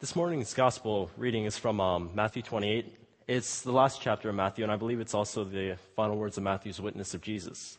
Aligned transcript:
This 0.00 0.14
morning's 0.14 0.54
gospel 0.54 1.10
reading 1.16 1.44
is 1.44 1.58
from 1.58 1.80
um, 1.80 2.10
Matthew 2.14 2.40
28. 2.40 2.94
It's 3.26 3.62
the 3.62 3.72
last 3.72 4.00
chapter 4.00 4.28
of 4.28 4.36
Matthew, 4.36 4.62
and 4.62 4.72
I 4.72 4.76
believe 4.76 5.00
it's 5.00 5.12
also 5.12 5.42
the 5.42 5.76
final 5.96 6.16
words 6.16 6.36
of 6.36 6.44
Matthew's 6.44 6.80
witness 6.80 7.14
of 7.14 7.20
Jesus. 7.20 7.78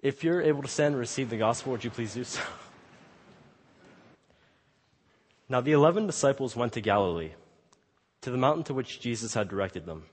If 0.00 0.22
you're 0.22 0.40
able 0.40 0.62
to 0.62 0.68
stand 0.68 0.92
and 0.92 1.00
receive 1.00 1.28
the 1.28 1.36
gospel, 1.36 1.72
would 1.72 1.82
you 1.82 1.90
please 1.90 2.14
do 2.14 2.22
so? 2.22 2.40
Now, 5.48 5.60
the 5.60 5.72
eleven 5.72 6.06
disciples 6.06 6.54
went 6.54 6.74
to 6.74 6.80
Galilee, 6.80 7.32
to 8.20 8.30
the 8.30 8.36
mountain 8.36 8.62
to 8.64 8.74
which 8.74 9.00
Jesus 9.00 9.34
had 9.34 9.48
directed 9.48 9.84
them. 9.84 10.04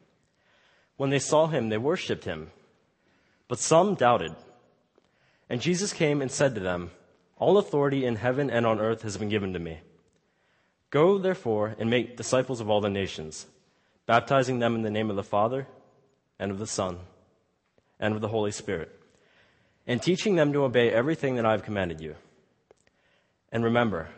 When 0.97 1.11
they 1.11 1.19
saw 1.19 1.45
him, 1.45 1.69
they 1.69 1.77
worshipped 1.77 2.25
him, 2.25 2.49
but 3.47 3.59
some 3.59 3.93
doubted. 3.93 4.35
And 5.47 5.61
Jesus 5.61 5.93
came 5.93 6.23
and 6.23 6.31
said 6.31 6.55
to 6.55 6.61
them, 6.61 6.89
All 7.37 7.59
authority 7.59 8.03
in 8.03 8.15
heaven 8.15 8.49
and 8.49 8.65
on 8.65 8.79
earth 8.79 9.03
has 9.03 9.17
been 9.17 9.29
given 9.29 9.53
to 9.53 9.59
me. 9.59 9.81
Go, 10.93 11.17
therefore, 11.17 11.75
and 11.79 11.89
make 11.89 12.17
disciples 12.17 12.61
of 12.61 12.69
all 12.69 12.79
the 12.79 12.87
nations, 12.87 13.47
baptizing 14.05 14.59
them 14.59 14.75
in 14.75 14.83
the 14.83 14.91
name 14.91 15.09
of 15.09 15.15
the 15.15 15.23
Father, 15.23 15.65
and 16.37 16.51
of 16.51 16.59
the 16.59 16.67
Son, 16.67 16.99
and 17.99 18.13
of 18.13 18.21
the 18.21 18.27
Holy 18.27 18.51
Spirit, 18.51 18.91
and 19.87 19.99
teaching 19.99 20.35
them 20.35 20.53
to 20.53 20.63
obey 20.63 20.91
everything 20.91 21.35
that 21.37 21.47
I 21.47 21.53
have 21.53 21.63
commanded 21.63 21.99
you. 21.99 22.13
And 23.51 23.63
remember, 23.63 24.09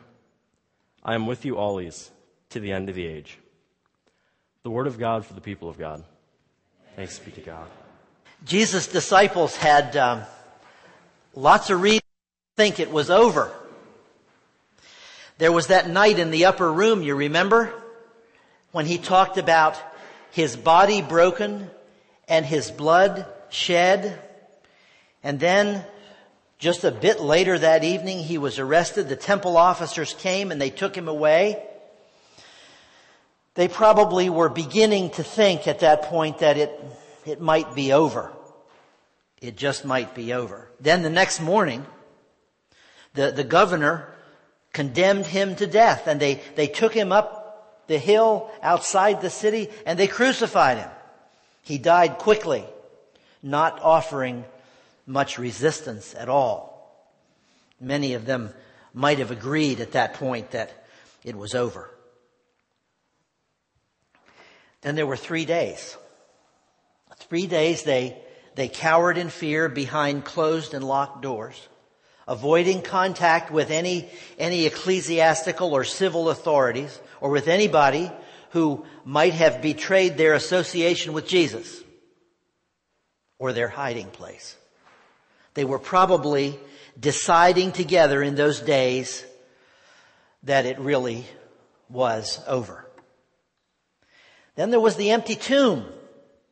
I 1.02 1.16
am 1.16 1.27
with 1.27 1.45
you 1.45 1.57
always 1.57 2.11
to 2.49 2.59
the 2.59 2.73
end 2.73 2.89
of 2.89 2.95
the 2.95 3.07
age. 3.07 3.38
The 4.63 4.69
word 4.69 4.88
of 4.88 4.99
God 4.99 5.25
for 5.25 5.33
the 5.33 5.39
people 5.39 5.69
of 5.69 5.77
God. 5.77 6.03
Thanks 6.97 7.17
be 7.19 7.31
to 7.31 7.41
God. 7.41 7.67
Jesus' 8.44 8.88
disciples 8.88 9.55
had 9.55 9.95
um, 9.95 10.23
lots 11.35 11.69
of 11.69 11.81
reasons 11.81 12.02
to 12.02 12.61
think 12.61 12.81
it 12.81 12.91
was 12.91 13.09
over. 13.09 13.53
There 15.38 15.52
was 15.52 15.67
that 15.67 15.89
night 15.89 16.17
in 16.17 16.31
the 16.31 16.45
upper 16.45 16.71
room, 16.71 17.02
you 17.02 17.16
remember? 17.16 17.73
When 18.71 18.85
he 18.85 18.98
talked 18.98 19.38
about 19.38 19.77
his 20.31 20.55
body 20.55 21.02
broken 21.02 21.69
and 22.28 22.45
his 22.45 22.72
blood 22.72 23.25
shed. 23.50 24.22
And 25.23 25.39
then 25.39 25.83
just 26.58 26.83
a 26.83 26.91
bit 26.91 27.19
later 27.19 27.59
that 27.59 27.83
evening, 27.83 28.19
he 28.19 28.38
was 28.38 28.59
arrested. 28.59 29.09
The 29.09 29.16
temple 29.16 29.58
officers 29.58 30.13
came 30.13 30.52
and 30.52 30.61
they 30.61 30.69
took 30.69 30.95
him 30.95 31.08
away. 31.08 31.61
They 33.56 33.67
probably 33.67 34.30
were 34.30 34.50
beginning 34.50 35.11
to 35.11 35.23
think 35.23 35.67
at 35.67 35.80
that 35.80 36.03
point 36.03 36.39
that 36.39 36.58
it, 36.58 36.83
it 37.25 37.41
might 37.41 37.75
be 37.75 37.91
over. 37.91 38.31
It 39.41 39.58
just 39.58 39.83
might 39.83 40.16
be 40.16 40.33
over. 40.33 40.69
Then 40.80 41.03
the 41.03 41.09
next 41.09 41.41
morning, 41.41 41.86
the, 43.13 43.31
the 43.31 43.44
governor 43.44 44.14
condemned 44.76 45.26
him 45.26 45.56
to 45.56 45.66
death 45.66 46.06
and 46.06 46.20
they, 46.20 46.42
they 46.56 46.68
took 46.68 46.94
him 46.94 47.14
up 47.14 47.88
the 47.88 47.98
hill 47.98 48.52
outside 48.62 49.22
the 49.22 49.30
city 49.30 49.70
and 49.86 49.98
they 49.98 50.06
crucified 50.06 50.78
him. 50.78 50.90
He 51.62 51.78
died 51.78 52.18
quickly, 52.18 52.66
not 53.42 53.81
offering 53.81 54.44
much 55.08 55.40
resistance 55.40 56.14
at 56.14 56.28
all. 56.28 57.09
Many 57.80 58.16
of 58.16 58.26
them 58.26 58.53
might 58.94 59.20
have 59.20 59.31
agreed 59.31 59.80
at 59.80 59.94
that 59.94 60.16
point 60.16 60.52
that 60.52 60.86
it 61.23 61.38
was 61.38 61.56
over. 61.56 61.90
Then 64.81 64.96
there 64.96 65.08
were 65.08 65.18
three 65.18 65.46
days. 65.46 65.96
Three 67.30 67.48
days 67.48 67.84
they, 67.84 68.18
they 68.56 68.68
cowered 68.68 69.18
in 69.18 69.30
fear 69.30 69.70
behind 69.70 70.26
closed 70.26 70.73
and 70.73 70.84
locked 70.84 71.22
doors 71.22 71.59
avoiding 72.28 72.81
contact 72.81 73.52
with 73.52 73.72
any, 73.72 74.09
any 74.38 74.66
ecclesiastical 74.66 75.73
or 75.73 75.84
civil 75.84 76.30
authorities 76.30 77.00
or 77.22 77.30
with 77.30 77.48
anybody 77.48 78.12
who 78.52 78.86
might 79.04 79.34
have 79.34 79.62
betrayed 79.62 80.18
their 80.18 80.34
association 80.34 81.14
with 81.14 81.28
Jesus 81.28 81.84
or 83.38 83.53
their 83.53 83.68
hiding 83.68 84.08
place. 84.08 84.56
They 85.53 85.66
were 85.66 85.80
probably 85.80 86.59
deciding 87.00 87.72
together 87.72 88.24
in 88.24 88.35
those 88.35 88.62
days 88.62 89.25
that 90.44 90.66
it 90.66 90.80
really 90.80 91.25
was 91.90 92.40
over. 92.47 92.85
Then 94.56 94.69
there 94.69 94.80
was 94.80 94.96
the 94.96 95.12
empty 95.12 95.35
tomb. 95.35 95.85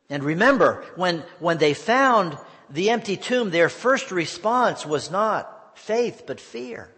And 0.09 0.23
remember, 0.23 0.83
when, 0.95 1.23
when 1.39 1.57
they 1.57 1.73
found 1.73 2.37
the 2.69 2.89
empty 2.89 3.17
tomb, 3.17 3.49
their 3.49 3.69
first 3.69 4.11
response 4.11 4.85
was 4.85 5.09
not, 5.09 5.52
faith, 5.77 6.23
but 6.25 6.39
fear. 6.39 6.89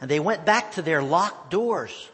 And 0.00 0.10
they 0.10 0.20
went 0.20 0.44
back 0.44 0.72
to 0.72 0.82
their 0.82 1.02
locked 1.02 1.50
doors. 1.50 2.08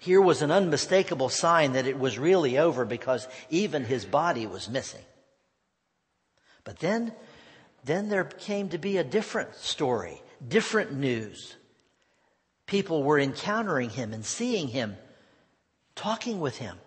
Here 0.00 0.20
was 0.20 0.42
an 0.42 0.50
unmistakable 0.50 1.28
sign 1.28 1.72
that 1.72 1.86
it 1.86 1.98
was 1.98 2.18
really 2.18 2.58
over 2.58 2.84
because 2.84 3.28
even 3.50 3.84
his 3.84 4.04
body 4.04 4.46
was 4.46 4.68
missing. 4.68 5.04
But 6.64 6.80
then, 6.80 7.12
then 7.84 8.08
there 8.08 8.24
came 8.24 8.68
to 8.70 8.78
be 8.78 8.98
a 8.98 9.04
different 9.04 9.54
story, 9.54 10.20
different 10.46 10.92
news. 10.92 11.56
People 12.66 13.02
were 13.02 13.18
encountering 13.18 13.90
him 13.90 14.12
and 14.12 14.24
seeing 14.24 14.68
him, 14.68 14.96
talking 15.94 16.40
with 16.40 16.56
him. 16.58 16.78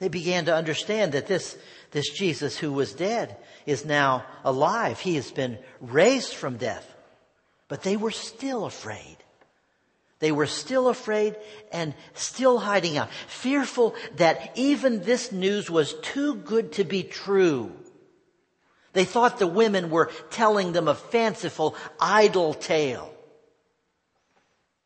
They 0.00 0.08
began 0.08 0.46
to 0.46 0.54
understand 0.54 1.12
that 1.12 1.26
this, 1.26 1.56
this 1.92 2.08
Jesus 2.10 2.56
who 2.56 2.72
was 2.72 2.94
dead 2.94 3.36
is 3.66 3.84
now 3.84 4.24
alive. 4.44 4.98
He 4.98 5.14
has 5.16 5.30
been 5.30 5.58
raised 5.80 6.34
from 6.34 6.56
death. 6.56 6.86
But 7.68 7.82
they 7.82 7.96
were 7.96 8.10
still 8.10 8.64
afraid. 8.64 9.18
They 10.18 10.32
were 10.32 10.46
still 10.46 10.88
afraid 10.88 11.36
and 11.70 11.94
still 12.14 12.58
hiding 12.58 12.96
out, 12.96 13.10
fearful 13.28 13.94
that 14.16 14.52
even 14.54 15.02
this 15.02 15.32
news 15.32 15.70
was 15.70 15.94
too 15.94 16.34
good 16.34 16.72
to 16.72 16.84
be 16.84 17.02
true. 17.02 17.72
They 18.92 19.04
thought 19.04 19.38
the 19.38 19.46
women 19.46 19.90
were 19.90 20.10
telling 20.30 20.72
them 20.72 20.88
a 20.88 20.94
fanciful, 20.94 21.76
idle 22.00 22.54
tale. 22.54 23.14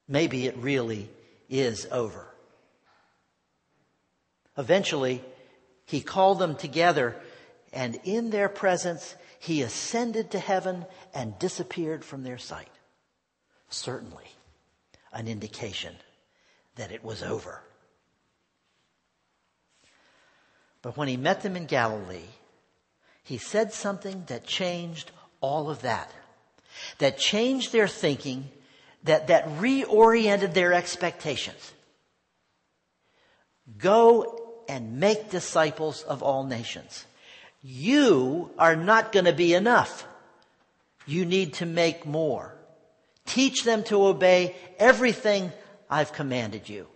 Maybe 0.07 0.47
it 0.47 0.57
really 0.59 1.09
is 1.49 1.87
over. 1.91 2.34
Eventually, 4.57 5.23
he 5.85 6.01
called 6.01 6.39
them 6.39 6.57
together 6.57 7.17
and 7.75 7.99
in 8.05 8.31
their 8.31 8.49
presence, 8.49 9.17
he 9.41 9.63
ascended 9.63 10.31
to 10.31 10.39
heaven 10.39 10.87
and 11.13 11.39
disappeared 11.39 12.05
from 12.05 12.23
their 12.23 12.39
sight. 12.39 12.71
Certainly 13.69 14.25
an 15.13 15.27
indication 15.27 15.95
that 16.77 16.93
it 16.93 17.05
was 17.05 17.23
over. 17.23 17.61
But 20.83 20.97
when 20.97 21.09
he 21.09 21.17
met 21.17 21.43
them 21.43 21.57
in 21.57 21.67
Galilee, 21.67 22.31
he 23.25 23.39
said 23.39 23.73
something 23.73 24.25
that 24.29 24.47
changed 24.47 25.11
all 25.41 25.69
of 25.69 25.83
that. 25.83 26.13
That 26.99 27.19
changed 27.19 27.73
their 27.73 27.89
thinking, 27.89 28.51
that, 29.05 29.29
that 29.29 29.49
reoriented 29.59 30.55
their 30.55 30.73
expectations. 30.73 31.73
Go 33.79 34.44
and 34.69 35.01
make 35.01 35.31
disciples 35.31 36.03
of 36.03 36.23
all 36.23 36.45
nations. 36.45 37.05
You 37.63 38.51
are 38.59 38.77
not 38.77 39.13
going 39.13 39.25
to 39.25 39.33
be 39.33 39.55
enough. 39.55 40.07
You 41.07 41.25
need 41.25 41.55
to 41.55 41.67
make 41.67 42.07
more. 42.07 42.55
Teach 43.27 43.65
them 43.65 43.85
to 43.85 44.07
obey 44.07 44.55
everything 44.79 45.53
I've 45.89 46.13
commanded 46.13 46.69
you. 46.69 46.87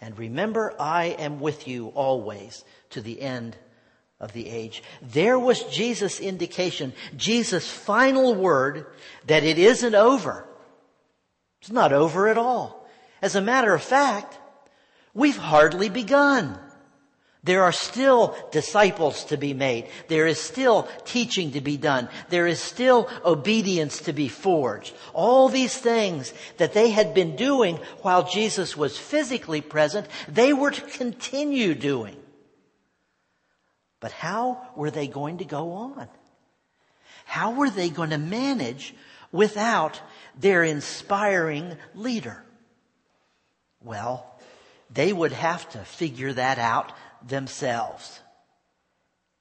And 0.00 0.18
remember, 0.18 0.74
I 0.78 1.06
am 1.06 1.40
with 1.40 1.66
you 1.68 1.88
always 1.88 2.64
to 2.90 3.00
the 3.00 3.20
end 3.20 3.56
of 4.20 4.32
the 4.32 4.48
age. 4.48 4.82
There 5.02 5.38
was 5.38 5.62
Jesus' 5.64 6.20
indication, 6.20 6.92
Jesus' 7.16 7.70
final 7.70 8.34
word 8.34 8.86
that 9.26 9.44
it 9.44 9.58
isn't 9.58 9.94
over. 9.94 10.46
It's 11.60 11.70
not 11.70 11.92
over 11.92 12.28
at 12.28 12.38
all. 12.38 12.86
As 13.20 13.34
a 13.34 13.40
matter 13.40 13.74
of 13.74 13.82
fact, 13.82 14.38
we've 15.16 15.38
hardly 15.38 15.88
begun. 15.88 16.58
There 17.42 17.62
are 17.62 17.72
still 17.72 18.36
disciples 18.50 19.24
to 19.26 19.36
be 19.36 19.54
made. 19.54 19.88
There 20.08 20.26
is 20.26 20.40
still 20.40 20.88
teaching 21.04 21.52
to 21.52 21.60
be 21.60 21.76
done. 21.76 22.08
There 22.28 22.46
is 22.46 22.60
still 22.60 23.08
obedience 23.24 24.00
to 24.02 24.12
be 24.12 24.28
forged. 24.28 24.92
All 25.14 25.48
these 25.48 25.76
things 25.76 26.34
that 26.58 26.74
they 26.74 26.90
had 26.90 27.14
been 27.14 27.36
doing 27.36 27.76
while 28.02 28.28
Jesus 28.28 28.76
was 28.76 28.98
physically 28.98 29.60
present, 29.60 30.08
they 30.28 30.52
were 30.52 30.72
to 30.72 30.80
continue 30.82 31.74
doing. 31.74 32.16
But 34.00 34.12
how 34.12 34.68
were 34.74 34.90
they 34.90 35.06
going 35.06 35.38
to 35.38 35.44
go 35.44 35.72
on? 35.72 36.08
How 37.24 37.52
were 37.52 37.70
they 37.70 37.90
going 37.90 38.10
to 38.10 38.18
manage 38.18 38.92
without 39.30 40.00
their 40.38 40.64
inspiring 40.64 41.76
leader? 41.94 42.44
Well, 43.80 44.35
they 44.90 45.12
would 45.12 45.32
have 45.32 45.68
to 45.70 45.78
figure 45.78 46.32
that 46.32 46.58
out 46.58 46.92
themselves. 47.26 48.20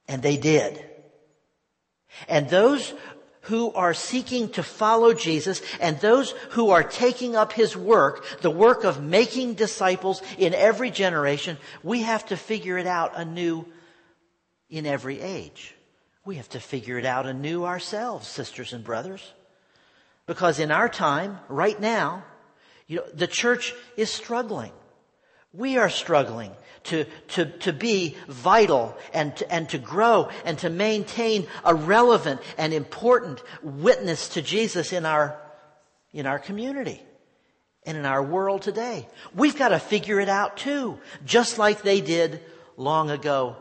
And 0.07 0.21
they 0.21 0.38
did. 0.38 0.83
And 2.27 2.50
those 2.50 2.94
who 3.42 3.71
are 3.74 3.94
seeking 3.94 4.50
to 4.50 4.63
follow 4.63 5.13
Jesus 5.13 5.62
and 5.80 6.00
those 6.00 6.31
who 6.51 6.71
are 6.71 6.83
taking 6.83 7.36
up 7.36 7.53
his 7.53 7.77
work, 7.77 8.42
the 8.42 8.50
work 8.50 8.83
of 8.83 9.03
making 9.03 9.53
disciples 9.53 10.21
in 10.38 10.53
every 10.53 10.89
generation, 10.89 11.57
we 11.83 12.01
have 12.01 12.25
to 12.27 12.38
figure 12.38 12.77
it 12.77 12.88
out 12.88 13.13
anew 13.15 13.65
in 14.69 14.86
every 14.86 15.21
age. 15.21 15.75
We 16.25 16.38
have 16.38 16.50
to 16.50 16.59
figure 16.59 16.98
it 16.98 17.06
out 17.06 17.27
anew 17.27 17.65
ourselves, 17.65 18.27
sisters 18.27 18.74
and 18.74 18.83
brothers. 18.83 19.33
Because 20.25 20.59
in 20.59 20.71
our 20.71 20.89
time, 20.89 21.38
right 21.48 21.80
now, 21.80 22.24
you 22.88 22.98
know, 22.98 23.06
the 23.13 23.27
church 23.27 23.75
is 23.95 24.12
struggling. 24.12 24.71
We 25.57 25.77
are 25.77 25.89
struggling 25.89 26.51
to, 26.85 27.05
to, 27.29 27.45
to 27.45 27.73
be 27.73 28.15
vital 28.27 28.95
and 29.13 29.35
to, 29.37 29.51
and 29.51 29.69
to 29.69 29.77
grow 29.77 30.29
and 30.43 30.57
to 30.59 30.69
maintain 30.69 31.47
a 31.63 31.73
relevant 31.73 32.41
and 32.57 32.73
important 32.73 33.41
witness 33.63 34.29
to 34.29 34.41
Jesus 34.41 34.93
in 34.93 35.05
our, 35.05 35.39
in 36.13 36.25
our 36.25 36.39
community 36.39 37.01
and 37.85 37.97
in 37.97 38.05
our 38.05 38.21
world 38.21 38.61
today. 38.61 39.07
We've 39.33 39.57
got 39.57 39.69
to 39.69 39.79
figure 39.79 40.19
it 40.19 40.29
out 40.29 40.57
too, 40.57 40.99
just 41.25 41.57
like 41.57 41.81
they 41.81 42.01
did 42.01 42.41
long 42.77 43.09
ago 43.09 43.55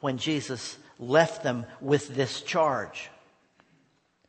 when 0.00 0.18
Jesus 0.18 0.76
left 0.98 1.42
them 1.42 1.64
with 1.80 2.14
this 2.14 2.42
charge. 2.42 3.08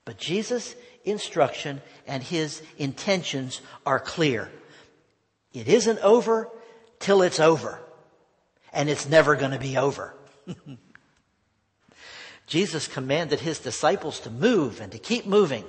But 0.05 0.17
Jesus' 0.17 0.75
instruction 1.03 1.81
and 2.07 2.23
his 2.23 2.61
intentions 2.77 3.61
are 3.85 3.99
clear. 3.99 4.49
It 5.53 5.67
isn't 5.67 5.99
over 5.99 6.49
till 6.99 7.21
it's 7.21 7.39
over. 7.39 7.79
And 8.71 8.89
it's 8.89 9.09
never 9.09 9.35
going 9.35 9.51
to 9.51 9.59
be 9.59 9.77
over. 9.77 10.13
Jesus 12.49 12.87
commanded 12.87 13.39
his 13.39 13.59
disciples 13.59 14.19
to 14.21 14.31
move 14.31 14.81
and 14.81 14.91
to 14.91 14.97
keep 14.97 15.27
moving, 15.27 15.63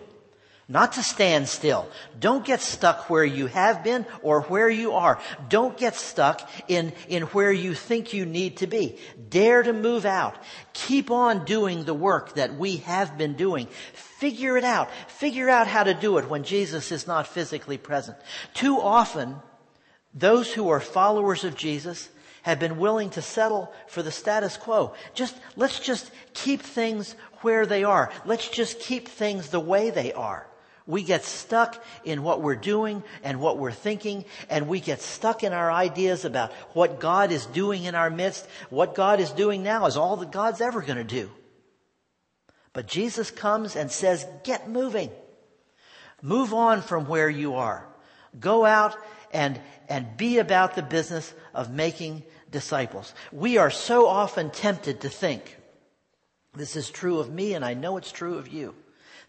not 0.66 0.92
to 0.92 1.02
stand 1.02 1.46
still. 1.46 1.86
Don't 2.18 2.44
get 2.44 2.62
stuck 2.62 3.10
where 3.10 3.24
you 3.24 3.48
have 3.48 3.84
been 3.84 4.06
or 4.22 4.42
where 4.42 4.70
you 4.70 4.92
are. 4.92 5.20
Don't 5.50 5.76
get 5.76 5.94
stuck 5.94 6.48
in, 6.68 6.94
in 7.08 7.24
where 7.24 7.52
you 7.52 7.74
think 7.74 8.14
you 8.14 8.24
need 8.24 8.58
to 8.58 8.66
be. 8.66 8.96
Dare 9.28 9.62
to 9.62 9.74
move 9.74 10.06
out. 10.06 10.36
Keep 10.72 11.10
on 11.10 11.44
doing 11.44 11.84
the 11.84 11.92
work 11.94 12.36
that 12.36 12.54
we 12.54 12.78
have 12.78 13.18
been 13.18 13.34
doing. 13.34 13.66
Figure 13.92 14.56
it 14.56 14.64
out. 14.64 14.90
Figure 15.08 15.50
out 15.50 15.66
how 15.66 15.84
to 15.84 15.92
do 15.92 16.16
it 16.16 16.30
when 16.30 16.44
Jesus 16.44 16.92
is 16.92 17.06
not 17.06 17.26
physically 17.26 17.76
present. 17.76 18.16
Too 18.54 18.80
often, 18.80 19.36
those 20.14 20.52
who 20.52 20.68
are 20.68 20.80
followers 20.80 21.44
of 21.44 21.56
Jesus 21.56 22.08
have 22.42 22.58
been 22.58 22.78
willing 22.78 23.10
to 23.10 23.22
settle 23.22 23.72
for 23.86 24.02
the 24.02 24.10
status 24.10 24.56
quo. 24.56 24.94
Just, 25.14 25.36
let's 25.56 25.78
just 25.78 26.10
keep 26.32 26.62
things 26.62 27.14
where 27.42 27.66
they 27.66 27.84
are. 27.84 28.10
Let's 28.24 28.48
just 28.48 28.80
keep 28.80 29.08
things 29.08 29.48
the 29.48 29.60
way 29.60 29.90
they 29.90 30.12
are. 30.12 30.46
We 30.86 31.02
get 31.02 31.24
stuck 31.24 31.82
in 32.04 32.22
what 32.22 32.42
we're 32.42 32.56
doing 32.56 33.04
and 33.22 33.40
what 33.40 33.58
we're 33.58 33.70
thinking, 33.70 34.24
and 34.48 34.66
we 34.66 34.80
get 34.80 35.00
stuck 35.00 35.44
in 35.44 35.52
our 35.52 35.70
ideas 35.70 36.24
about 36.24 36.52
what 36.72 36.98
God 36.98 37.30
is 37.30 37.46
doing 37.46 37.84
in 37.84 37.94
our 37.94 38.10
midst. 38.10 38.48
What 38.70 38.94
God 38.94 39.20
is 39.20 39.30
doing 39.30 39.62
now 39.62 39.86
is 39.86 39.96
all 39.96 40.16
that 40.16 40.32
God's 40.32 40.60
ever 40.60 40.80
going 40.80 40.96
to 40.96 41.04
do. 41.04 41.30
But 42.72 42.88
Jesus 42.88 43.30
comes 43.30 43.76
and 43.76 43.90
says, 43.90 44.26
get 44.42 44.68
moving. 44.68 45.10
Move 46.22 46.52
on 46.52 46.82
from 46.82 47.06
where 47.06 47.30
you 47.30 47.54
are. 47.54 47.86
Go 48.38 48.64
out 48.64 48.96
and, 49.32 49.60
and 49.88 50.16
be 50.16 50.38
about 50.38 50.74
the 50.74 50.82
business 50.82 51.32
of 51.54 51.72
making 51.72 52.22
disciples. 52.50 53.14
We 53.32 53.58
are 53.58 53.70
so 53.70 54.06
often 54.06 54.50
tempted 54.50 55.00
to 55.02 55.08
think, 55.08 55.56
this 56.54 56.76
is 56.76 56.90
true 56.90 57.18
of 57.18 57.30
me 57.30 57.54
and 57.54 57.64
I 57.64 57.74
know 57.74 57.96
it's 57.96 58.12
true 58.12 58.38
of 58.38 58.48
you, 58.48 58.74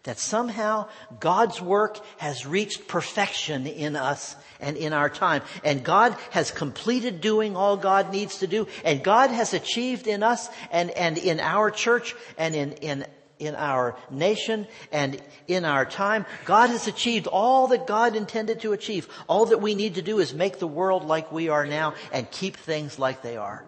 that 0.02 0.18
somehow 0.18 0.88
God's 1.20 1.60
work 1.60 2.00
has 2.18 2.44
reached 2.44 2.88
perfection 2.88 3.66
in 3.68 3.94
us 3.94 4.34
and 4.58 4.76
in 4.76 4.92
our 4.92 5.08
time. 5.08 5.42
And 5.62 5.84
God 5.84 6.16
has 6.30 6.50
completed 6.50 7.20
doing 7.20 7.56
all 7.56 7.76
God 7.76 8.10
needs 8.10 8.38
to 8.38 8.48
do. 8.48 8.66
And 8.84 9.04
God 9.04 9.30
has 9.30 9.54
achieved 9.54 10.08
in 10.08 10.24
us 10.24 10.48
and, 10.72 10.90
and 10.90 11.18
in 11.18 11.38
our 11.38 11.70
church 11.70 12.16
and 12.36 12.56
in, 12.56 12.72
in 12.72 13.06
in 13.42 13.54
our 13.56 13.96
nation 14.10 14.66
and 14.92 15.20
in 15.48 15.64
our 15.64 15.84
time. 15.84 16.24
God 16.44 16.70
has 16.70 16.86
achieved 16.86 17.26
all 17.26 17.68
that 17.68 17.86
God 17.86 18.16
intended 18.16 18.60
to 18.60 18.72
achieve. 18.72 19.08
All 19.26 19.46
that 19.46 19.60
we 19.60 19.74
need 19.74 19.96
to 19.96 20.02
do 20.02 20.20
is 20.20 20.32
make 20.32 20.58
the 20.58 20.66
world 20.66 21.04
like 21.04 21.32
we 21.32 21.48
are 21.48 21.66
now 21.66 21.94
and 22.12 22.30
keep 22.30 22.56
things 22.56 22.98
like 22.98 23.22
they 23.22 23.36
are. 23.36 23.64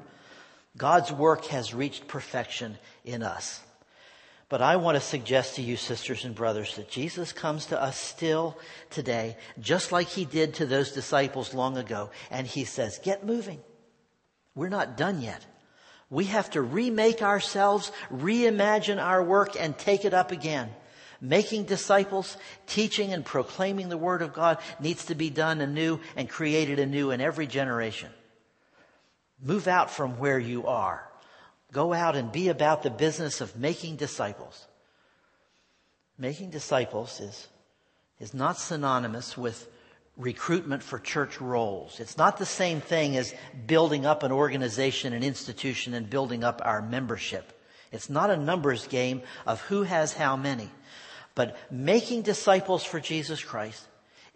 God's 0.76 1.12
work 1.12 1.46
has 1.46 1.74
reached 1.74 2.08
perfection 2.08 2.78
in 3.04 3.22
us. 3.22 3.60
But 4.48 4.60
I 4.60 4.76
want 4.76 4.96
to 4.96 5.00
suggest 5.00 5.56
to 5.56 5.62
you, 5.62 5.76
sisters 5.76 6.24
and 6.24 6.34
brothers, 6.34 6.76
that 6.76 6.90
Jesus 6.90 7.32
comes 7.32 7.66
to 7.66 7.80
us 7.80 7.98
still 7.98 8.56
today, 8.90 9.36
just 9.58 9.90
like 9.90 10.08
he 10.08 10.24
did 10.24 10.54
to 10.54 10.66
those 10.66 10.92
disciples 10.92 11.54
long 11.54 11.76
ago. 11.76 12.10
And 12.30 12.46
he 12.46 12.64
says, 12.64 13.00
get 13.02 13.26
moving. 13.26 13.60
We're 14.54 14.68
not 14.68 14.96
done 14.96 15.20
yet. 15.20 15.44
We 16.10 16.26
have 16.26 16.50
to 16.50 16.62
remake 16.62 17.22
ourselves, 17.22 17.90
reimagine 18.12 19.02
our 19.02 19.22
work, 19.22 19.56
and 19.58 19.76
take 19.76 20.04
it 20.04 20.14
up 20.14 20.30
again. 20.30 20.70
Making 21.20 21.64
disciples, 21.64 22.36
teaching 22.66 23.12
and 23.12 23.24
proclaiming 23.24 23.88
the 23.88 23.96
Word 23.96 24.20
of 24.20 24.34
God 24.34 24.58
needs 24.78 25.06
to 25.06 25.14
be 25.14 25.30
done 25.30 25.60
anew 25.60 26.00
and 26.16 26.28
created 26.28 26.78
anew 26.78 27.10
in 27.10 27.20
every 27.20 27.46
generation. 27.46 28.10
Move 29.42 29.66
out 29.66 29.90
from 29.90 30.18
where 30.18 30.38
you 30.38 30.66
are. 30.66 31.08
Go 31.72 31.92
out 31.92 32.14
and 32.14 32.30
be 32.30 32.48
about 32.48 32.82
the 32.82 32.90
business 32.90 33.40
of 33.40 33.56
making 33.56 33.96
disciples. 33.96 34.66
Making 36.18 36.50
disciples 36.50 37.20
is, 37.20 37.48
is 38.20 38.34
not 38.34 38.58
synonymous 38.58 39.36
with 39.36 39.68
recruitment 40.16 40.82
for 40.82 40.98
church 40.98 41.40
roles. 41.40 41.98
It's 41.98 42.16
not 42.16 42.38
the 42.38 42.46
same 42.46 42.80
thing 42.80 43.16
as 43.16 43.34
building 43.66 44.06
up 44.06 44.22
an 44.22 44.32
organization, 44.32 45.12
an 45.12 45.22
institution, 45.22 45.94
and 45.94 46.08
building 46.08 46.44
up 46.44 46.62
our 46.64 46.80
membership. 46.80 47.52
It's 47.90 48.10
not 48.10 48.30
a 48.30 48.36
numbers 48.36 48.86
game 48.86 49.22
of 49.46 49.60
who 49.62 49.82
has 49.82 50.12
how 50.12 50.36
many. 50.36 50.70
But 51.34 51.56
making 51.70 52.22
disciples 52.22 52.84
for 52.84 53.00
Jesus 53.00 53.42
Christ 53.42 53.84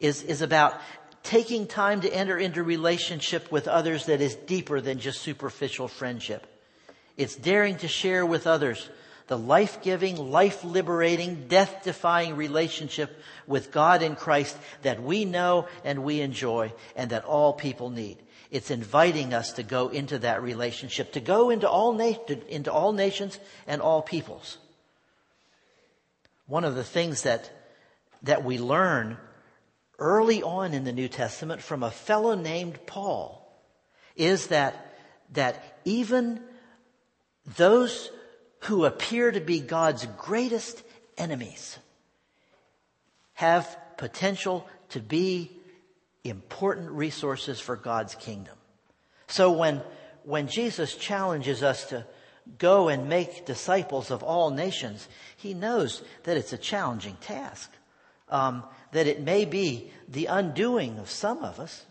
is, 0.01 0.23
is 0.23 0.43
about 0.43 0.75
taking 1.23 1.67
time 1.67 2.01
to 2.01 2.13
enter 2.13 2.39
into 2.39 2.63
relationship 2.63 3.51
with 3.53 3.69
others 3.69 4.07
that 4.07 4.21
is 4.21 4.35
deeper 4.35 4.81
than 4.81 4.99
just 4.99 5.21
superficial 5.21 5.87
friendship. 5.87 6.47
It's 7.17 7.37
daring 7.37 7.77
to 7.79 7.89
share 7.89 8.25
with 8.25 8.47
others 8.47 8.89
the 9.29 9.39
life-giving, 9.39 10.17
life-liberating, 10.17 11.47
death-defying 11.49 12.35
relationship 12.35 13.17
with 13.47 13.71
God 13.71 14.03
in 14.03 14.17
Christ 14.17 14.57
that 14.83 15.03
we 15.03 15.25
know 15.25 15.69
and 15.85 16.03
we 16.03 16.21
enjoy 16.21 16.73
and 16.97 17.11
that 17.11 17.25
all 17.25 17.53
people 17.53 17.91
need. 17.91 18.19
It's 18.51 18.71
inviting 18.71 19.35
us 19.35 19.53
to 19.53 19.63
go 19.63 19.89
into 19.89 20.19
that 20.21 20.43
relationship, 20.43 21.13
to 21.13 21.21
go 21.21 21.51
into 21.51 21.69
all, 21.69 21.93
na- 21.93 22.15
into 22.49 22.73
all 22.73 22.93
nations 22.93 23.39
and 23.67 23.83
all 23.83 24.01
peoples. 24.01 24.57
One 26.47 26.65
of 26.65 26.75
the 26.75 26.85
things 26.85 27.23
that, 27.23 27.51
that 28.23 28.43
we 28.43 28.59
learn 28.59 29.19
early 29.99 30.43
on 30.43 30.73
in 30.73 30.85
the 30.85 30.93
New 30.93 31.09
Testament 31.09 31.61
from 31.61 31.83
a 31.83 31.91
fellow 31.91 32.35
named 32.35 32.79
Paul 32.87 33.47
is 34.17 34.47
that, 34.47 34.95
that 35.35 35.81
even 35.85 36.41
those 37.57 38.11
who 38.61 38.85
appear 38.85 39.31
to 39.31 39.41
be 39.41 39.61
God's 39.61 40.07
greatest 40.17 40.83
enemies 41.17 41.79
have 43.35 43.77
potential 43.97 44.67
to 44.91 45.01
be 45.01 45.51
important 46.25 46.91
resources 46.91 47.61
for 47.61 47.77
God's 47.77 48.15
kingdom. 48.15 48.57
So 49.29 49.53
when, 49.53 49.83
when 50.25 50.49
Jesus 50.49 50.95
challenges 50.95 51.63
us 51.63 51.87
to 51.87 52.07
go 52.59 52.89
and 52.89 53.09
make 53.09 53.47
disciples 53.47 54.11
of 54.11 54.23
all 54.23 54.51
nations, 54.51 55.07
he 55.37 55.55
knows 55.55 56.03
that 56.25 56.37
it's 56.37 56.53
a 56.53 56.59
challenging 56.59 57.17
task. 57.21 57.71
Um, 58.29 58.65
that 58.93 59.07
it 59.07 59.23
may 59.23 59.45
be 59.45 59.91
the 60.09 60.27
undoing 60.27 60.99
of 60.99 61.11
some 61.11 61.45
of 61.45 61.61
us, 61.61 61.85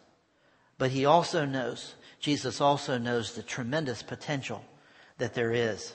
but 0.78 0.92
he 0.92 1.06
also 1.06 1.46
knows, 1.46 1.96
Jesus 2.20 2.62
also 2.62 2.98
knows 2.98 3.34
the 3.34 3.44
tremendous 3.44 4.02
potential 4.04 4.64
that 5.18 5.34
there 5.34 5.52
is 5.52 5.94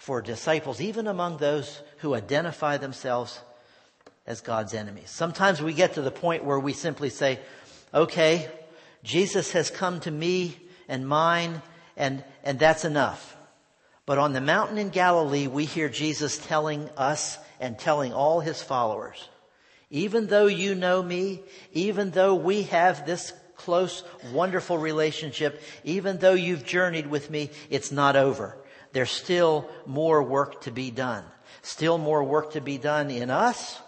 for 0.00 0.22
disciples, 0.22 0.80
even 0.80 1.06
among 1.06 1.36
those 1.36 1.82
who 1.98 2.14
identify 2.14 2.78
themselves 2.78 3.38
as 4.26 4.40
God's 4.40 4.72
enemies. 4.72 5.10
Sometimes 5.10 5.60
we 5.60 5.74
get 5.74 5.92
to 5.94 6.00
the 6.00 6.10
point 6.10 6.42
where 6.42 6.58
we 6.58 6.72
simply 6.72 7.10
say, 7.10 7.38
okay, 7.92 8.48
Jesus 9.04 9.52
has 9.52 9.68
come 9.68 10.00
to 10.00 10.10
me 10.10 10.56
and 10.88 11.06
mine, 11.06 11.60
and, 11.98 12.24
and 12.42 12.58
that's 12.58 12.86
enough. 12.86 13.36
But 14.06 14.16
on 14.16 14.32
the 14.32 14.40
mountain 14.40 14.78
in 14.78 14.88
Galilee, 14.88 15.48
we 15.48 15.66
hear 15.66 15.90
Jesus 15.90 16.38
telling 16.46 16.88
us 16.96 17.36
and 17.60 17.78
telling 17.78 18.14
all 18.14 18.40
his 18.40 18.62
followers, 18.62 19.28
even 19.90 20.28
though 20.28 20.46
you 20.46 20.74
know 20.74 21.02
me, 21.02 21.42
even 21.74 22.10
though 22.12 22.34
we 22.36 22.62
have 22.62 23.04
this 23.04 23.34
close, 23.54 24.02
wonderful 24.32 24.78
relationship, 24.78 25.60
even 25.84 26.16
though 26.16 26.32
you've 26.32 26.64
journeyed 26.64 27.06
with 27.06 27.28
me, 27.28 27.50
it's 27.68 27.92
not 27.92 28.16
over 28.16 28.56
there's 28.92 29.10
still 29.10 29.68
more 29.86 30.22
work 30.22 30.62
to 30.62 30.70
be 30.70 30.90
done. 30.90 31.24
Still 31.62 31.98
more 31.98 32.24
work 32.24 32.52
to 32.52 32.60
be 32.60 32.78
done 32.78 33.10
in 33.10 33.30
us 33.30 33.80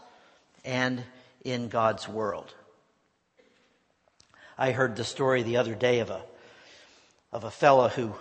and 0.65 1.03
in 1.45 1.69
God's 1.69 2.09
world. 2.09 2.53
I 4.57 4.73
heard 4.73 4.97
the 4.97 5.05
story 5.05 5.43
the 5.43 5.57
other 5.57 5.75
day 5.75 6.01
of 6.01 6.11
a, 6.11 6.23
of 7.33 7.45
a 7.45 7.51
fellow 7.51 7.89
who, 7.89 8.15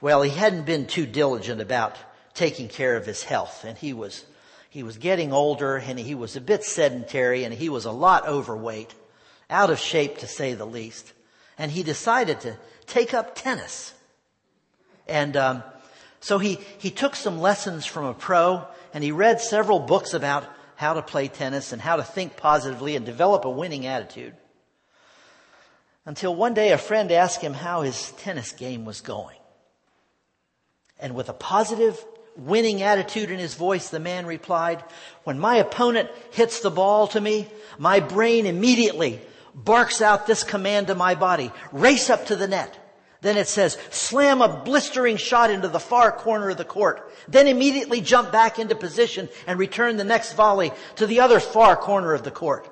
well, 0.00 0.22
he 0.22 0.30
hadn't 0.30 0.66
been 0.66 0.86
too 0.86 1.06
diligent 1.06 1.60
about 1.60 1.96
taking 2.34 2.68
care 2.68 2.96
of 2.96 3.06
his 3.06 3.22
health 3.22 3.64
and 3.64 3.78
he 3.78 3.92
was, 3.92 4.24
he 4.68 4.82
was 4.82 4.98
getting 4.98 5.32
older 5.32 5.76
and 5.76 5.98
he 5.98 6.14
was 6.14 6.36
a 6.36 6.40
bit 6.40 6.64
sedentary 6.64 7.44
and 7.44 7.54
he 7.54 7.68
was 7.68 7.84
a 7.84 7.92
lot 7.92 8.26
overweight, 8.26 8.94
out 9.48 9.70
of 9.70 9.78
shape 9.78 10.18
to 10.18 10.26
say 10.26 10.52
the 10.52 10.66
least. 10.66 11.12
And 11.56 11.70
he 11.70 11.84
decided 11.84 12.40
to 12.40 12.58
take 12.86 13.14
up 13.14 13.36
tennis. 13.36 13.94
And, 15.06 15.36
um, 15.36 15.62
so 16.24 16.38
he, 16.38 16.58
he 16.78 16.90
took 16.90 17.14
some 17.14 17.38
lessons 17.38 17.84
from 17.84 18.06
a 18.06 18.14
pro 18.14 18.66
and 18.94 19.04
he 19.04 19.12
read 19.12 19.42
several 19.42 19.78
books 19.78 20.14
about 20.14 20.46
how 20.74 20.94
to 20.94 21.02
play 21.02 21.28
tennis 21.28 21.70
and 21.74 21.82
how 21.82 21.96
to 21.96 22.02
think 22.02 22.38
positively 22.38 22.96
and 22.96 23.04
develop 23.04 23.44
a 23.44 23.50
winning 23.50 23.84
attitude. 23.84 24.32
Until 26.06 26.34
one 26.34 26.54
day 26.54 26.72
a 26.72 26.78
friend 26.78 27.12
asked 27.12 27.42
him 27.42 27.52
how 27.52 27.82
his 27.82 28.12
tennis 28.12 28.52
game 28.52 28.86
was 28.86 29.02
going. 29.02 29.36
And 30.98 31.14
with 31.14 31.28
a 31.28 31.34
positive, 31.34 32.02
winning 32.38 32.80
attitude 32.80 33.30
in 33.30 33.38
his 33.38 33.52
voice, 33.52 33.90
the 33.90 34.00
man 34.00 34.24
replied, 34.24 34.82
when 35.24 35.38
my 35.38 35.56
opponent 35.56 36.08
hits 36.30 36.60
the 36.60 36.70
ball 36.70 37.06
to 37.08 37.20
me, 37.20 37.48
my 37.76 38.00
brain 38.00 38.46
immediately 38.46 39.20
barks 39.54 40.00
out 40.00 40.26
this 40.26 40.42
command 40.42 40.86
to 40.86 40.94
my 40.94 41.16
body, 41.16 41.52
race 41.70 42.08
up 42.08 42.24
to 42.28 42.36
the 42.36 42.48
net. 42.48 42.78
Then 43.24 43.38
it 43.38 43.48
says, 43.48 43.78
slam 43.88 44.42
a 44.42 44.48
blistering 44.48 45.16
shot 45.16 45.50
into 45.50 45.66
the 45.68 45.80
far 45.80 46.12
corner 46.12 46.50
of 46.50 46.58
the 46.58 46.64
court. 46.64 47.10
Then 47.26 47.48
immediately 47.48 48.02
jump 48.02 48.30
back 48.30 48.58
into 48.58 48.74
position 48.74 49.30
and 49.46 49.58
return 49.58 49.96
the 49.96 50.04
next 50.04 50.34
volley 50.34 50.72
to 50.96 51.06
the 51.06 51.20
other 51.20 51.40
far 51.40 51.74
corner 51.74 52.12
of 52.12 52.22
the 52.22 52.30
court. 52.30 52.68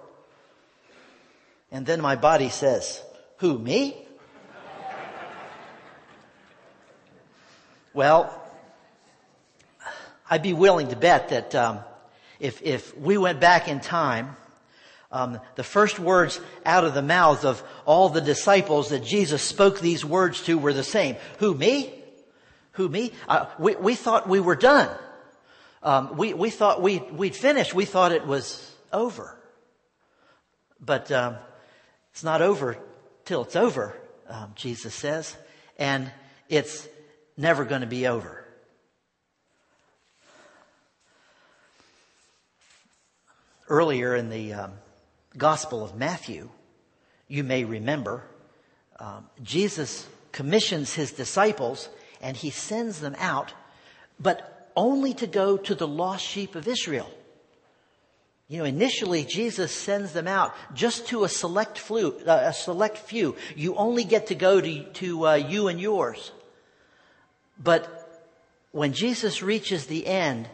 And 1.71 1.87
then 1.87 2.03
my 2.03 2.17
body 2.17 2.51
says, 2.51 3.03
who, 3.39 3.59
me? 3.59 3.97
well, 7.95 8.39
I'd 10.29 10.43
be 10.43 10.53
willing 10.53 10.89
to 10.89 10.97
bet 10.97 11.31
that 11.31 11.55
um, 11.55 11.79
if, 12.39 12.61
if 12.61 12.95
we 12.95 13.17
went 13.17 13.41
back 13.41 13.69
in 13.69 13.81
time 13.81 14.37
um, 15.13 15.39
the 15.57 15.63
first 15.63 15.99
words 15.99 16.41
out 16.65 16.85
of 16.85 16.95
the 16.95 17.03
mouths 17.03 17.45
of 17.45 17.63
all 17.85 18.09
the 18.09 18.23
disciples 18.23 18.89
that 18.89 19.05
Jesus 19.05 19.43
spoke 19.43 19.79
these 19.79 20.05
words 20.05 20.43
to 20.45 20.57
were 20.57 20.73
the 20.73 20.83
same. 20.83 21.17
Who, 21.39 21.55
me? 21.55 21.93
Who, 22.73 22.89
me? 22.89 23.13
Uh, 23.29 23.47
we, 23.59 23.77
we 23.77 23.95
thought 23.95 24.27
we 24.27 24.41
were 24.41 24.57
done. 24.57 24.89
Um, 25.83 26.17
we, 26.17 26.33
we 26.33 26.49
thought 26.49 26.81
we, 26.81 26.99
we'd 26.99 27.37
finished. 27.37 27.75
We 27.75 27.85
thought 27.85 28.13
it 28.13 28.27
was 28.27 28.75
over. 28.91 29.39
But 30.81 31.13
um, 31.13 31.37
it's 32.13 32.25
not 32.25 32.41
over 32.41 32.79
till 33.27 33.43
it's 33.43 33.57
over, 33.57 33.95
um, 34.29 34.53
Jesus 34.55 34.95
says. 34.95 35.37
And 35.79 36.11
it's 36.49 36.89
never 37.37 37.67
going 37.67 37.83
to 37.83 37.87
be 37.87 38.07
over. 38.07 38.39
Earlier 43.69 44.17
in 44.17 44.31
the 44.31 44.55
um, 44.55 44.73
Gospel 45.37 45.83
of 45.83 45.97
Matthew, 45.97 46.51
you 47.29 47.45
may 47.45 47.65
remember, 47.65 48.25
um, 49.01 49.27
Jesus 49.43 50.07
commissions 50.33 50.95
his 50.95 51.13
disciples 51.13 51.89
and 52.21 52.37
he 52.37 52.51
sends 52.51 53.01
them 53.01 53.17
out, 53.19 53.53
but 54.21 54.71
only 54.77 55.15
to 55.15 55.27
go 55.27 55.57
to 55.57 55.75
the 55.75 55.89
lost 55.89 56.25
sheep 56.25 56.55
of 56.55 56.69
Israel. 56.69 57.11
You 58.49 58.59
know, 58.59 58.65
initially 58.65 59.25
Jesus 59.25 59.73
sends 59.73 60.13
them 60.13 60.29
out 60.29 60.55
just 60.75 61.07
to 61.09 61.25
a 61.25 61.29
select 61.29 61.79
few. 61.79 62.21
Uh, 62.27 62.43
a 62.45 62.53
select 62.53 62.99
few. 62.99 63.35
You 63.57 63.75
only 63.77 64.05
get 64.05 64.27
to 64.27 64.35
go 64.35 64.61
to, 64.61 64.85
to 64.85 65.27
uh, 65.27 65.35
you 65.35 65.69
and 65.69 65.81
yours. 65.81 66.33
But 67.59 67.89
when 68.73 68.93
Jesus 68.93 69.43
reaches 69.43 69.87
the 69.87 70.07
end 70.07 70.49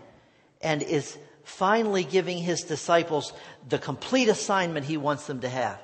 and 0.60 0.82
is 0.82 1.18
finally 1.48 2.04
giving 2.04 2.38
his 2.38 2.62
disciples 2.62 3.32
the 3.68 3.78
complete 3.78 4.28
assignment 4.28 4.84
he 4.84 4.96
wants 4.96 5.26
them 5.26 5.40
to 5.40 5.48
have. 5.48 5.80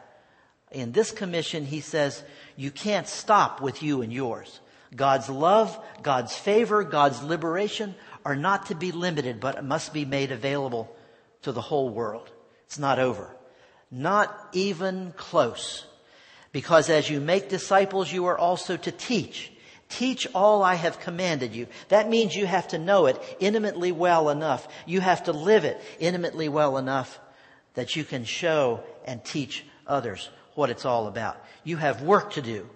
In 0.71 0.93
this 0.93 1.11
commission, 1.11 1.65
he 1.65 1.81
says, 1.81 2.23
you 2.57 2.71
can't 2.71 3.09
stop 3.09 3.61
with 3.61 3.83
you 3.83 4.03
and 4.03 4.13
yours. 4.13 4.61
God's 4.95 5.31
love, 5.31 5.79
God's 6.03 6.37
favor, 6.37 6.85
God's 6.85 7.23
liberation 7.23 7.95
are 8.25 8.37
not 8.37 8.67
to 8.67 8.75
be 8.75 8.93
limited, 8.93 9.41
but 9.41 9.65
must 9.65 9.93
be 9.93 10.05
made 10.05 10.33
available 10.33 10.95
to 11.43 11.53
the 11.53 11.61
whole 11.61 11.89
world. 11.89 12.31
It's 12.67 12.79
not 12.79 12.99
over. 12.99 13.35
Not 13.91 14.37
even 14.53 15.13
close. 15.17 15.87
Because 16.53 16.91
as 16.91 17.09
you 17.09 17.21
make 17.21 17.49
disciples, 17.49 18.13
you 18.13 18.27
are 18.27 18.39
also 18.39 18.77
to 18.77 18.93
teach 18.93 19.51
Teach 19.89 20.27
all 20.35 20.63
I 20.63 20.75
have 20.75 21.01
commanded 21.01 21.55
you. 21.55 21.67
That 21.89 22.09
means 22.09 22.35
you 22.35 22.47
have 22.47 22.69
to 22.69 22.79
know 22.79 23.07
it 23.07 23.21
intimately 23.39 23.93
well 23.93 24.31
enough. 24.31 24.67
You 24.87 25.01
have 25.01 25.25
to 25.25 25.33
live 25.33 25.65
it 25.65 25.81
intimately 25.99 26.49
well 26.49 26.79
enough 26.79 27.19
that 27.75 27.97
you 27.97 28.05
can 28.05 28.25
show 28.25 28.83
and 29.05 29.25
teach 29.25 29.65
others 29.87 30.31
what 30.55 30.71
it's 30.71 30.85
all 30.85 31.07
about. 31.07 31.37
You 31.65 31.77
have 31.77 32.03
work 32.03 32.33
to 32.33 32.43
do. 32.43 32.69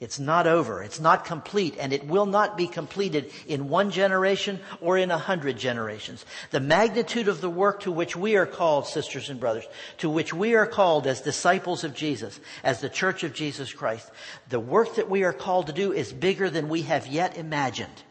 It's 0.00 0.20
not 0.20 0.46
over. 0.46 0.80
It's 0.80 1.00
not 1.00 1.24
complete 1.24 1.74
and 1.78 1.92
it 1.92 2.06
will 2.06 2.26
not 2.26 2.56
be 2.56 2.68
completed 2.68 3.32
in 3.48 3.68
one 3.68 3.90
generation 3.90 4.60
or 4.80 4.96
in 4.96 5.10
a 5.10 5.18
hundred 5.18 5.58
generations. 5.58 6.24
The 6.52 6.60
magnitude 6.60 7.26
of 7.26 7.40
the 7.40 7.50
work 7.50 7.80
to 7.80 7.90
which 7.90 8.14
we 8.14 8.36
are 8.36 8.46
called, 8.46 8.86
sisters 8.86 9.28
and 9.28 9.40
brothers, 9.40 9.66
to 9.98 10.08
which 10.08 10.32
we 10.32 10.54
are 10.54 10.66
called 10.66 11.08
as 11.08 11.20
disciples 11.20 11.82
of 11.82 11.96
Jesus, 11.96 12.38
as 12.62 12.80
the 12.80 12.88
church 12.88 13.24
of 13.24 13.34
Jesus 13.34 13.72
Christ, 13.72 14.08
the 14.48 14.60
work 14.60 14.94
that 14.94 15.10
we 15.10 15.24
are 15.24 15.32
called 15.32 15.66
to 15.66 15.72
do 15.72 15.92
is 15.92 16.12
bigger 16.12 16.48
than 16.48 16.68
we 16.68 16.82
have 16.82 17.08
yet 17.08 17.36
imagined. 17.36 18.04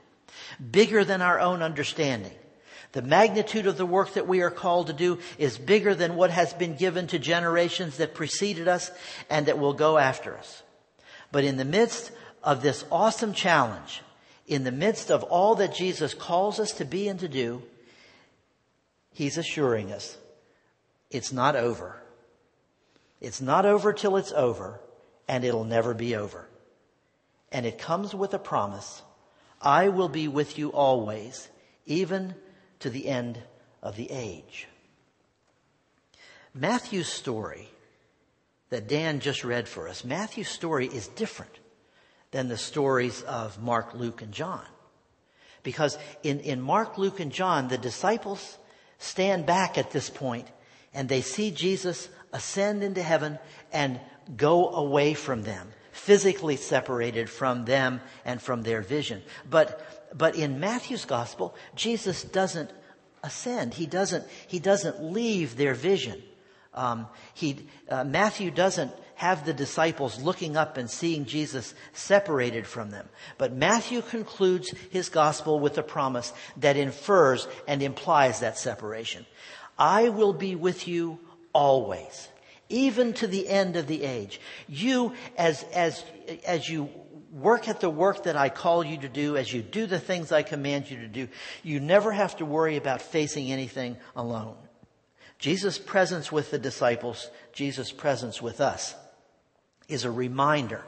Bigger 0.72 1.06
than 1.06 1.22
our 1.22 1.40
own 1.40 1.62
understanding. 1.62 2.34
The 2.92 3.02
magnitude 3.02 3.66
of 3.66 3.78
the 3.78 3.86
work 3.86 4.16
that 4.16 4.28
we 4.28 4.42
are 4.42 4.52
called 4.52 4.88
to 4.88 4.94
do 4.94 5.20
is 5.38 5.58
bigger 5.58 5.96
than 5.96 6.16
what 6.16 6.32
has 6.32 6.54
been 6.54 6.76
given 6.76 7.08
to 7.08 7.20
generations 7.20 7.98
that 7.98 8.14
preceded 8.14 8.68
us 8.68 8.92
and 9.30 9.46
that 9.46 9.60
will 9.60 9.74
go 9.74 9.98
after 9.98 10.38
us. 10.38 10.64
But 11.38 11.46
in 11.46 11.58
the 11.58 11.66
midst 11.66 12.12
of 12.42 12.64
this 12.64 12.84
awesome 12.92 13.32
challenge, 13.32 14.02
in 14.48 14.64
the 14.64 14.72
midst 14.72 15.12
of 15.12 15.22
all 15.22 15.54
that 15.58 15.76
Jesus 15.76 16.16
calls 16.16 16.60
us 16.60 16.72
to 16.72 16.84
be 16.84 17.08
and 17.08 17.20
to 17.20 17.28
do, 17.28 17.62
He's 19.14 19.38
assuring 19.38 19.92
us 19.92 20.18
it's 21.12 21.32
not 21.32 21.56
over. 21.56 22.02
It's 23.22 23.40
not 23.40 23.68
over 23.68 23.94
till 23.94 24.18
it's 24.18 24.32
over, 24.32 24.80
and 25.28 25.46
it'll 25.46 25.64
never 25.64 25.94
be 25.94 26.16
over. 26.16 26.48
And 27.52 27.68
it 27.68 27.78
comes 27.78 28.16
with 28.16 28.34
a 28.34 28.40
promise 28.40 29.04
I 29.62 29.90
will 29.90 30.10
be 30.10 30.28
with 30.28 30.58
you 30.58 30.70
always, 30.70 31.50
even 31.86 32.34
to 32.80 32.90
the 32.90 33.08
end 33.08 33.44
of 33.84 33.96
the 33.96 34.10
age. 34.10 34.68
Matthew's 36.56 37.10
story 37.10 37.70
that 38.70 38.88
Dan 38.88 39.20
just 39.20 39.44
read 39.44 39.68
for 39.68 39.88
us, 39.88 40.04
Matthew's 40.04 40.50
story 40.50 40.88
is 40.88 41.08
different 41.08 41.60
than 42.32 42.48
the 42.48 42.58
stories 42.58 43.22
of 43.24 43.62
Mark, 43.62 43.94
Luke, 43.94 44.22
and 44.22 44.32
John. 44.32 44.66
Because 45.64 45.98
in, 46.24 46.40
in 46.42 46.62
Mark, 46.62 46.98
Luke, 46.98 47.20
and 47.20 47.32
John, 47.32 47.68
the 47.68 47.78
disciples 47.78 48.58
stand 49.00 49.46
back 49.46 49.78
at 49.78 49.92
this 49.92 50.10
point 50.10 50.48
and 50.94 51.08
they 51.08 51.22
see 51.22 51.52
Jesus 51.52 52.10
ascend 52.34 52.84
into 52.84 53.02
heaven 53.02 53.40
and 53.72 54.00
go 54.36 54.70
away 54.70 55.14
from 55.14 55.44
them, 55.44 55.72
physically 55.92 56.56
separated 56.56 57.30
from 57.30 57.66
them 57.66 58.02
and 58.26 58.42
from 58.42 58.64
their 58.64 58.82
vision. 58.82 59.22
But, 59.50 60.18
but 60.18 60.36
in 60.36 60.60
Matthew's 60.60 61.06
gospel, 61.06 61.56
Jesus 61.76 62.24
doesn't 62.24 62.72
ascend. 63.24 63.74
He 63.74 63.86
doesn't, 63.86 64.26
he 64.48 64.60
doesn't 64.60 65.04
leave 65.04 65.56
their 65.56 65.74
vision. 65.74 66.22
Um, 66.78 67.08
he, 67.34 67.68
uh, 67.90 68.04
Matthew 68.04 68.52
doesn't 68.52 68.92
have 69.16 69.46
the 69.46 69.54
disciples 69.54 70.22
looking 70.22 70.56
up 70.56 70.78
and 70.78 70.90
seeing 70.90 71.26
Jesus 71.26 71.74
separated 71.92 72.68
from 72.68 72.92
them. 72.92 73.10
But 73.40 73.52
Matthew 73.52 74.04
concludes 74.04 74.70
his 74.92 75.10
gospel 75.10 75.60
with 75.60 75.76
a 75.80 75.84
promise 75.84 76.32
that 76.58 76.78
infers 76.78 77.48
and 77.68 77.82
implies 77.82 78.42
that 78.42 78.60
separation. 78.60 79.26
I 79.78 80.10
will 80.10 80.34
be 80.34 80.54
with 80.54 80.88
you 80.88 81.20
always, 81.52 82.28
even 82.70 83.14
to 83.14 83.26
the 83.26 83.50
end 83.50 83.76
of 83.76 83.88
the 83.88 84.04
age. 84.04 84.40
You, 84.68 85.14
as, 85.36 85.64
as, 85.74 86.04
as 86.46 86.70
you 86.70 86.88
work 87.32 87.68
at 87.68 87.80
the 87.80 87.90
work 87.90 88.24
that 88.24 88.38
I 88.38 88.50
call 88.50 88.86
you 88.86 88.98
to 88.98 89.10
do, 89.10 89.36
as 89.36 89.52
you 89.52 89.64
do 89.64 89.88
the 89.88 90.00
things 90.00 90.32
I 90.32 90.44
command 90.44 90.92
you 90.92 90.98
to 90.98 91.08
do, 91.08 91.28
you 91.64 91.80
never 91.80 92.12
have 92.12 92.38
to 92.38 92.46
worry 92.46 92.78
about 92.78 93.02
facing 93.02 93.52
anything 93.52 93.98
alone. 94.16 94.58
Jesus' 95.40 95.78
presence 95.78 96.32
with 96.32 96.52
the 96.52 96.60
disciples, 96.60 97.30
Jesus' 97.54 97.92
presence 97.92 98.42
with 98.42 98.60
us 98.60 98.96
is 99.88 100.04
a 100.04 100.12
reminder, 100.12 100.84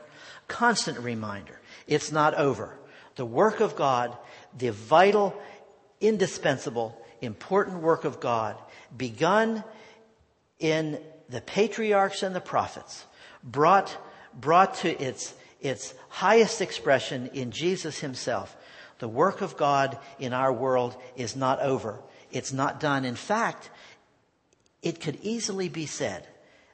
constant 0.48 1.00
reminder. 1.00 1.60
It's 1.88 2.12
not 2.12 2.34
over. 2.36 2.78
The 3.16 3.26
work 3.26 3.60
of 3.60 3.76
God, 3.76 4.18
the 4.58 4.72
vital, 4.72 5.40
indispensable, 6.02 7.00
important 7.22 7.82
work 7.82 8.06
of 8.06 8.20
God 8.20 8.58
begun 8.96 9.64
in 10.60 11.00
the 11.30 11.42
patriarchs 11.42 12.24
and 12.24 12.36
the 12.36 12.42
prophets, 12.42 13.06
brought, 13.44 13.96
brought 14.34 14.76
to 14.76 15.02
its, 15.02 15.34
its 15.62 15.94
highest 16.10 16.62
expression 16.62 17.30
in 17.34 17.52
Jesus 17.52 18.00
himself. 18.00 18.56
The 19.00 19.08
work 19.08 19.42
of 19.42 19.58
God 19.58 19.98
in 20.18 20.34
our 20.34 20.52
world 20.52 20.96
is 21.16 21.36
not 21.36 21.62
over. 21.62 22.00
It's 22.32 22.52
not 22.52 22.80
done. 22.80 23.06
In 23.06 23.16
fact, 23.16 23.70
it 24.82 25.02
could 25.02 25.18
easily 25.22 25.70
be 25.70 25.86
said 25.86 26.26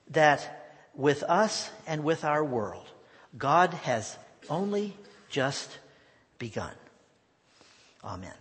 that 0.09 0.87
with 0.93 1.23
us 1.23 1.69
and 1.87 2.03
with 2.03 2.23
our 2.23 2.43
world, 2.43 2.87
God 3.37 3.73
has 3.73 4.17
only 4.49 4.95
just 5.29 5.79
begun. 6.37 6.73
Amen. 8.03 8.33